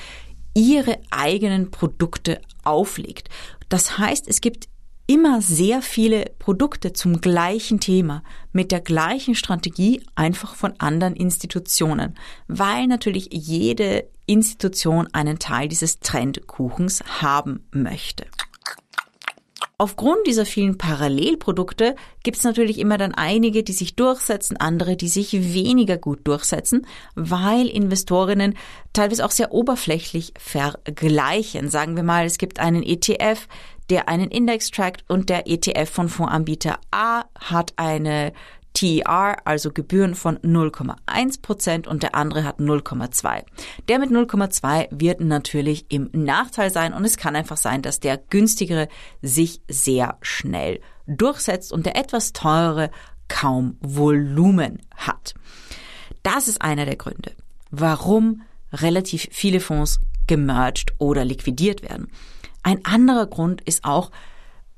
ihre 0.54 0.98
eigenen 1.10 1.70
Produkte 1.70 2.40
auflegt. 2.64 3.28
Das 3.68 3.98
heißt, 3.98 4.26
es 4.28 4.40
gibt 4.40 4.68
immer 5.06 5.40
sehr 5.40 5.80
viele 5.80 6.26
Produkte 6.38 6.92
zum 6.92 7.20
gleichen 7.20 7.80
Thema 7.80 8.22
mit 8.52 8.70
der 8.72 8.80
gleichen 8.80 9.34
Strategie 9.34 10.02
einfach 10.14 10.54
von 10.54 10.74
anderen 10.78 11.16
Institutionen, 11.16 12.18
weil 12.46 12.86
natürlich 12.86 13.28
jede 13.32 14.06
Institution 14.26 15.08
einen 15.12 15.38
Teil 15.38 15.68
dieses 15.68 16.00
Trendkuchens 16.00 17.02
haben 17.22 17.66
möchte. 17.70 18.26
Aufgrund 19.80 20.26
dieser 20.26 20.44
vielen 20.44 20.76
Parallelprodukte 20.76 21.94
gibt 22.24 22.38
es 22.38 22.42
natürlich 22.42 22.80
immer 22.80 22.98
dann 22.98 23.14
einige, 23.14 23.62
die 23.62 23.72
sich 23.72 23.94
durchsetzen, 23.94 24.56
andere, 24.56 24.96
die 24.96 25.06
sich 25.06 25.54
weniger 25.54 25.96
gut 25.96 26.26
durchsetzen, 26.26 26.84
weil 27.14 27.68
Investorinnen 27.68 28.56
teilweise 28.92 29.24
auch 29.24 29.30
sehr 29.30 29.52
oberflächlich 29.52 30.32
vergleichen. 30.36 31.70
Sagen 31.70 31.94
wir 31.94 32.02
mal, 32.02 32.26
es 32.26 32.38
gibt 32.38 32.58
einen 32.58 32.82
ETF, 32.82 33.46
der 33.88 34.08
einen 34.08 34.32
Index 34.32 34.72
trackt 34.72 35.04
und 35.06 35.28
der 35.28 35.46
ETF 35.46 35.88
von 35.88 36.08
Fondsanbieter 36.08 36.80
A 36.90 37.26
hat 37.38 37.74
eine 37.76 38.32
TER, 38.78 39.36
also 39.44 39.72
Gebühren 39.72 40.14
von 40.14 40.38
0,1 40.38 41.42
Prozent 41.42 41.88
und 41.88 42.04
der 42.04 42.14
andere 42.14 42.44
hat 42.44 42.60
0,2. 42.60 43.42
Der 43.88 43.98
mit 43.98 44.10
0,2 44.10 44.88
wird 44.90 45.20
natürlich 45.20 45.86
im 45.88 46.10
Nachteil 46.12 46.70
sein 46.70 46.92
und 46.92 47.04
es 47.04 47.16
kann 47.16 47.34
einfach 47.34 47.56
sein, 47.56 47.82
dass 47.82 47.98
der 47.98 48.18
günstigere 48.18 48.88
sich 49.20 49.62
sehr 49.68 50.16
schnell 50.22 50.80
durchsetzt 51.08 51.72
und 51.72 51.86
der 51.86 51.96
etwas 51.96 52.32
teurere 52.32 52.90
kaum 53.26 53.76
Volumen 53.80 54.80
hat. 54.96 55.34
Das 56.22 56.46
ist 56.46 56.62
einer 56.62 56.84
der 56.84 56.96
Gründe, 56.96 57.32
warum 57.72 58.42
relativ 58.72 59.28
viele 59.32 59.58
Fonds 59.58 59.98
gemerged 60.28 60.94
oder 60.98 61.24
liquidiert 61.24 61.82
werden. 61.82 62.12
Ein 62.62 62.84
anderer 62.84 63.26
Grund 63.26 63.60
ist 63.62 63.84
auch, 63.84 64.12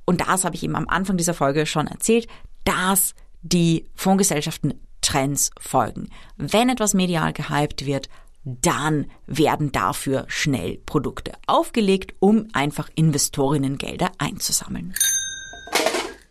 und 0.06 0.22
das 0.22 0.44
habe 0.44 0.54
ich 0.54 0.62
eben 0.62 0.76
am 0.76 0.88
Anfang 0.88 1.18
dieser 1.18 1.34
Folge 1.34 1.66
schon 1.66 1.86
erzählt, 1.86 2.28
dass 2.64 3.14
die 3.42 3.86
Fondsgesellschaften 3.94 4.74
Trends 5.00 5.50
folgen. 5.58 6.10
Wenn 6.36 6.68
etwas 6.68 6.94
medial 6.94 7.32
gehypt 7.32 7.86
wird, 7.86 8.08
dann 8.44 9.10
werden 9.26 9.72
dafür 9.72 10.24
schnell 10.28 10.78
Produkte 10.78 11.32
aufgelegt, 11.46 12.14
um 12.20 12.48
einfach 12.52 12.88
Investorinnengelder 12.94 14.10
einzusammeln. 14.18 14.94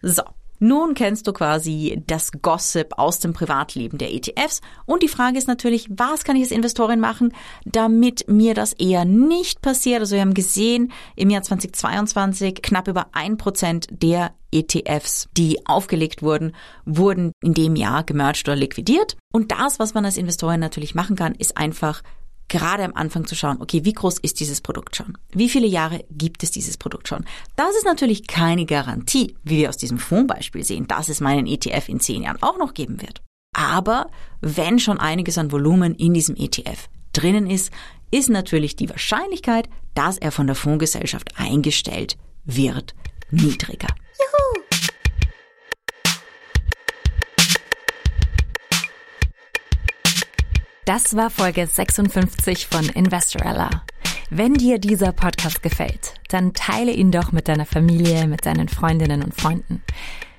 So, 0.01 0.23
nun 0.59 0.93
kennst 0.93 1.25
du 1.27 1.33
quasi 1.33 2.03
das 2.05 2.31
Gossip 2.41 2.97
aus 2.97 3.19
dem 3.19 3.33
Privatleben 3.33 3.97
der 3.97 4.13
ETFs 4.13 4.61
und 4.85 5.03
die 5.03 5.07
Frage 5.07 5.37
ist 5.37 5.47
natürlich, 5.47 5.89
was 5.89 6.23
kann 6.23 6.35
ich 6.35 6.43
als 6.43 6.51
Investorin 6.51 6.99
machen, 6.99 7.33
damit 7.65 8.27
mir 8.27 8.53
das 8.53 8.73
eher 8.73 9.05
nicht 9.05 9.61
passiert. 9.61 10.01
Also 10.01 10.15
wir 10.15 10.21
haben 10.21 10.33
gesehen, 10.33 10.91
im 11.15 11.29
Jahr 11.29 11.43
2022 11.43 12.61
knapp 12.61 12.87
über 12.87 13.07
ein 13.13 13.37
Prozent 13.37 13.87
der 13.89 14.31
ETFs, 14.51 15.29
die 15.37 15.65
aufgelegt 15.65 16.23
wurden, 16.23 16.55
wurden 16.85 17.31
in 17.41 17.53
dem 17.53 17.75
Jahr 17.75 18.03
gemerged 18.03 18.47
oder 18.47 18.55
liquidiert. 18.55 19.15
Und 19.31 19.51
das, 19.51 19.79
was 19.79 19.93
man 19.93 20.05
als 20.05 20.17
Investorin 20.17 20.59
natürlich 20.59 20.95
machen 20.95 21.15
kann, 21.15 21.35
ist 21.35 21.57
einfach 21.57 22.01
gerade 22.50 22.84
am 22.84 22.94
Anfang 22.96 23.25
zu 23.25 23.36
schauen, 23.36 23.62
okay, 23.62 23.86
wie 23.86 23.94
groß 23.94 24.20
ist 24.20 24.39
dieses 24.39 24.62
Produkt 24.62 24.96
schon? 24.96 25.18
Wie 25.32 25.50
viele 25.50 25.68
Jahre 25.68 26.03
gibt 26.12 26.44
es 26.44 26.51
dieses 26.51 26.77
Produkt 26.77 27.08
schon? 27.08 27.25
Das 27.56 27.75
ist 27.75 27.86
natürlich 27.86 28.27
keine 28.27 28.65
Garantie, 28.65 29.36
wie 29.44 29.58
wir 29.58 29.70
aus 29.70 29.77
diesem 29.77 30.00
Fondsbeispiel 30.00 30.63
sehen, 30.63 30.88
dass 30.88 31.10
es 31.10 31.22
meinen 31.22 31.48
ETF 31.48 31.88
in 31.88 32.00
zehn 32.00 32.24
Jahren 32.24 32.41
auch 32.41 32.58
noch 32.58 32.74
geben 32.74 33.01
wird. 33.01 33.22
Aber 33.56 34.10
wenn 34.41 34.79
schon 34.79 35.00
einiges 35.00 35.38
an 35.38 35.51
Volumen 35.51 35.96
in 35.96 36.13
diesem 36.13 36.36
ETF 36.36 36.89
drinnen 37.13 37.50
ist, 37.50 37.72
ist 38.12 38.29
natürlich 38.29 38.75
die 38.75 38.89
Wahrscheinlichkeit, 38.89 39.70
dass 39.96 40.18
er 40.18 40.32
von 40.32 40.48
der 40.48 40.56
Fondsgesellschaft 40.56 41.34
eingestellt 41.38 42.18
wird, 42.46 42.96
niedriger. 43.32 43.88
Juhu! 44.18 44.68
Das 50.89 51.15
war 51.15 51.29
Folge 51.29 51.67
56 51.67 52.65
von 52.65 52.89
Investorella. 52.89 53.84
Wenn 54.31 54.55
dir 54.55 54.79
dieser 54.79 55.12
Podcast 55.12 55.62
gefällt, 55.62 56.15
dann 56.29 56.55
teile 56.55 56.91
ihn 56.91 57.12
doch 57.12 57.31
mit 57.31 57.48
deiner 57.48 57.67
Familie, 57.67 58.25
mit 58.25 58.48
deinen 58.48 58.67
Freundinnen 58.67 59.22
und 59.22 59.39
Freunden. 59.39 59.84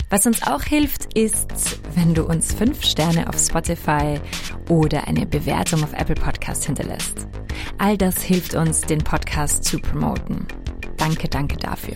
Was 0.09 0.27
uns 0.27 0.43
auch 0.43 0.65
hilft, 0.65 1.17
ist, 1.17 1.79
wenn 1.95 2.15
du 2.15 2.25
uns 2.25 2.53
fünf 2.53 2.85
Sterne 2.85 3.29
auf 3.29 3.39
Spotify 3.39 4.19
oder 4.69 5.07
eine 5.07 5.25
Bewertung 5.25 5.85
auf 5.85 5.93
Apple 5.93 6.17
Podcast 6.17 6.65
hinterlässt. 6.65 7.29
All 7.79 7.97
das 7.97 8.21
hilft 8.21 8.57
uns, 8.57 8.81
den 8.81 9.05
Podcast 9.05 9.63
zu 9.63 9.79
promoten. 9.79 10.49
Danke, 10.97 11.29
danke 11.29 11.59
dafür. 11.59 11.95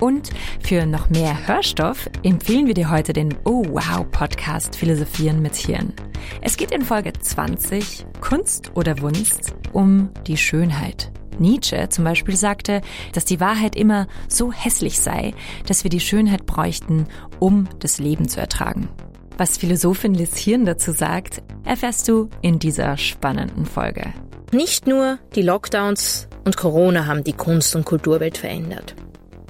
Und 0.00 0.30
für 0.60 0.86
noch 0.86 1.10
mehr 1.10 1.48
Hörstoff 1.48 2.08
empfehlen 2.22 2.66
wir 2.66 2.74
dir 2.74 2.90
heute 2.90 3.12
den 3.12 3.34
Oh 3.44 3.64
Wow 3.64 4.08
Podcast 4.10 4.76
Philosophieren 4.76 5.42
mit 5.42 5.56
Hirn. 5.56 5.92
Es 6.40 6.56
geht 6.56 6.70
in 6.70 6.82
Folge 6.82 7.12
20 7.12 8.06
Kunst 8.20 8.72
oder 8.74 9.00
Wunst 9.00 9.54
um 9.72 10.10
die 10.26 10.36
Schönheit. 10.36 11.10
Nietzsche 11.38 11.88
zum 11.88 12.04
Beispiel 12.04 12.36
sagte, 12.36 12.80
dass 13.12 13.24
die 13.24 13.40
Wahrheit 13.40 13.76
immer 13.76 14.06
so 14.28 14.52
hässlich 14.52 15.00
sei, 15.00 15.34
dass 15.66 15.84
wir 15.84 15.90
die 15.90 16.00
Schönheit 16.00 16.46
bräuchten, 16.46 17.06
um 17.38 17.68
das 17.80 17.98
Leben 17.98 18.28
zu 18.28 18.40
ertragen. 18.40 18.88
Was 19.36 19.56
Philosophin 19.56 20.14
Liz 20.14 20.36
Hirn 20.36 20.64
dazu 20.64 20.92
sagt, 20.92 21.42
erfährst 21.64 22.08
du 22.08 22.28
in 22.42 22.58
dieser 22.58 22.96
spannenden 22.96 23.66
Folge. 23.66 24.12
Nicht 24.52 24.86
nur 24.86 25.18
die 25.34 25.42
Lockdowns 25.42 26.28
und 26.44 26.56
Corona 26.56 27.06
haben 27.06 27.22
die 27.22 27.34
Kunst- 27.34 27.76
und 27.76 27.84
Kulturwelt 27.84 28.38
verändert. 28.38 28.96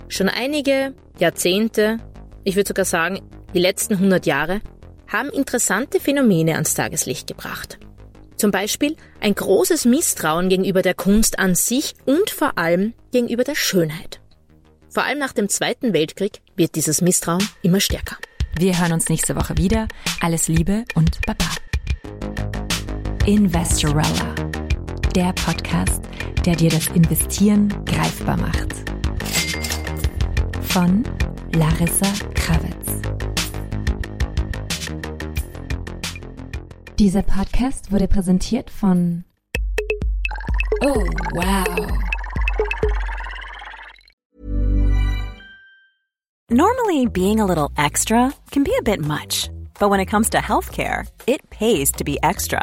Schon 0.09 0.29
einige 0.29 0.95
Jahrzehnte, 1.19 1.99
ich 2.43 2.57
würde 2.57 2.69
sogar 2.69 2.85
sagen 2.87 3.21
die 3.55 3.59
letzten 3.59 3.95
100 3.95 4.27
Jahre, 4.27 4.61
haben 5.07 5.29
interessante 5.31 6.01
Phänomene 6.01 6.55
ans 6.55 6.75
Tageslicht 6.75 7.27
gebracht. 7.27 7.79
Zum 8.37 8.51
Beispiel 8.51 8.97
ein 9.21 9.35
großes 9.35 9.85
Misstrauen 9.85 10.49
gegenüber 10.49 10.83
der 10.83 10.95
Kunst 10.95 11.39
an 11.39 11.55
sich 11.55 11.95
und 12.07 12.31
vor 12.31 12.57
allem 12.57 12.95
gegenüber 13.11 13.45
der 13.45 13.55
Schönheit. 13.55 14.21
Vor 14.89 15.05
allem 15.05 15.19
nach 15.19 15.33
dem 15.33 15.49
Zweiten 15.49 15.93
Weltkrieg 15.93 16.41
wird 16.57 16.75
dieses 16.75 17.03
Misstrauen 17.03 17.47
immer 17.63 17.81
stärker. 17.81 18.17
Wir 18.59 18.79
hören 18.79 18.93
uns 18.93 19.09
nächste 19.09 19.37
Woche 19.37 19.57
wieder. 19.59 19.89
Alles 20.21 20.49
Liebe 20.49 20.85
und 20.95 21.19
Baba. 21.27 21.45
Investorella, 23.27 24.35
der 25.15 25.33
Podcast, 25.35 26.03
der 26.47 26.57
dir 26.57 26.71
das 26.71 26.87
Investieren 26.89 27.69
greifbar 27.85 28.39
macht 28.39 28.98
von 30.79 31.03
Larissa 31.55 32.07
Krawitz. 32.35 33.03
Dieser 37.01 37.23
Podcast 37.23 37.91
wurde 37.91 38.07
präsentiert 38.07 38.71
von 38.71 39.25
Oh, 40.85 41.05
wow. 41.33 41.89
Normally, 46.49 47.07
being 47.07 47.41
a 47.41 47.45
little 47.45 47.73
extra 47.77 48.33
can 48.53 48.63
be 48.63 48.71
a 48.79 48.83
bit 48.83 49.01
much, 49.01 49.51
but 49.81 49.91
when 49.91 49.99
it 49.99 50.07
comes 50.07 50.31
to 50.31 50.39
healthcare, 50.39 51.09
it 51.27 51.41
pays 51.51 51.91
to 51.91 52.05
be 52.05 52.19
extra. 52.23 52.63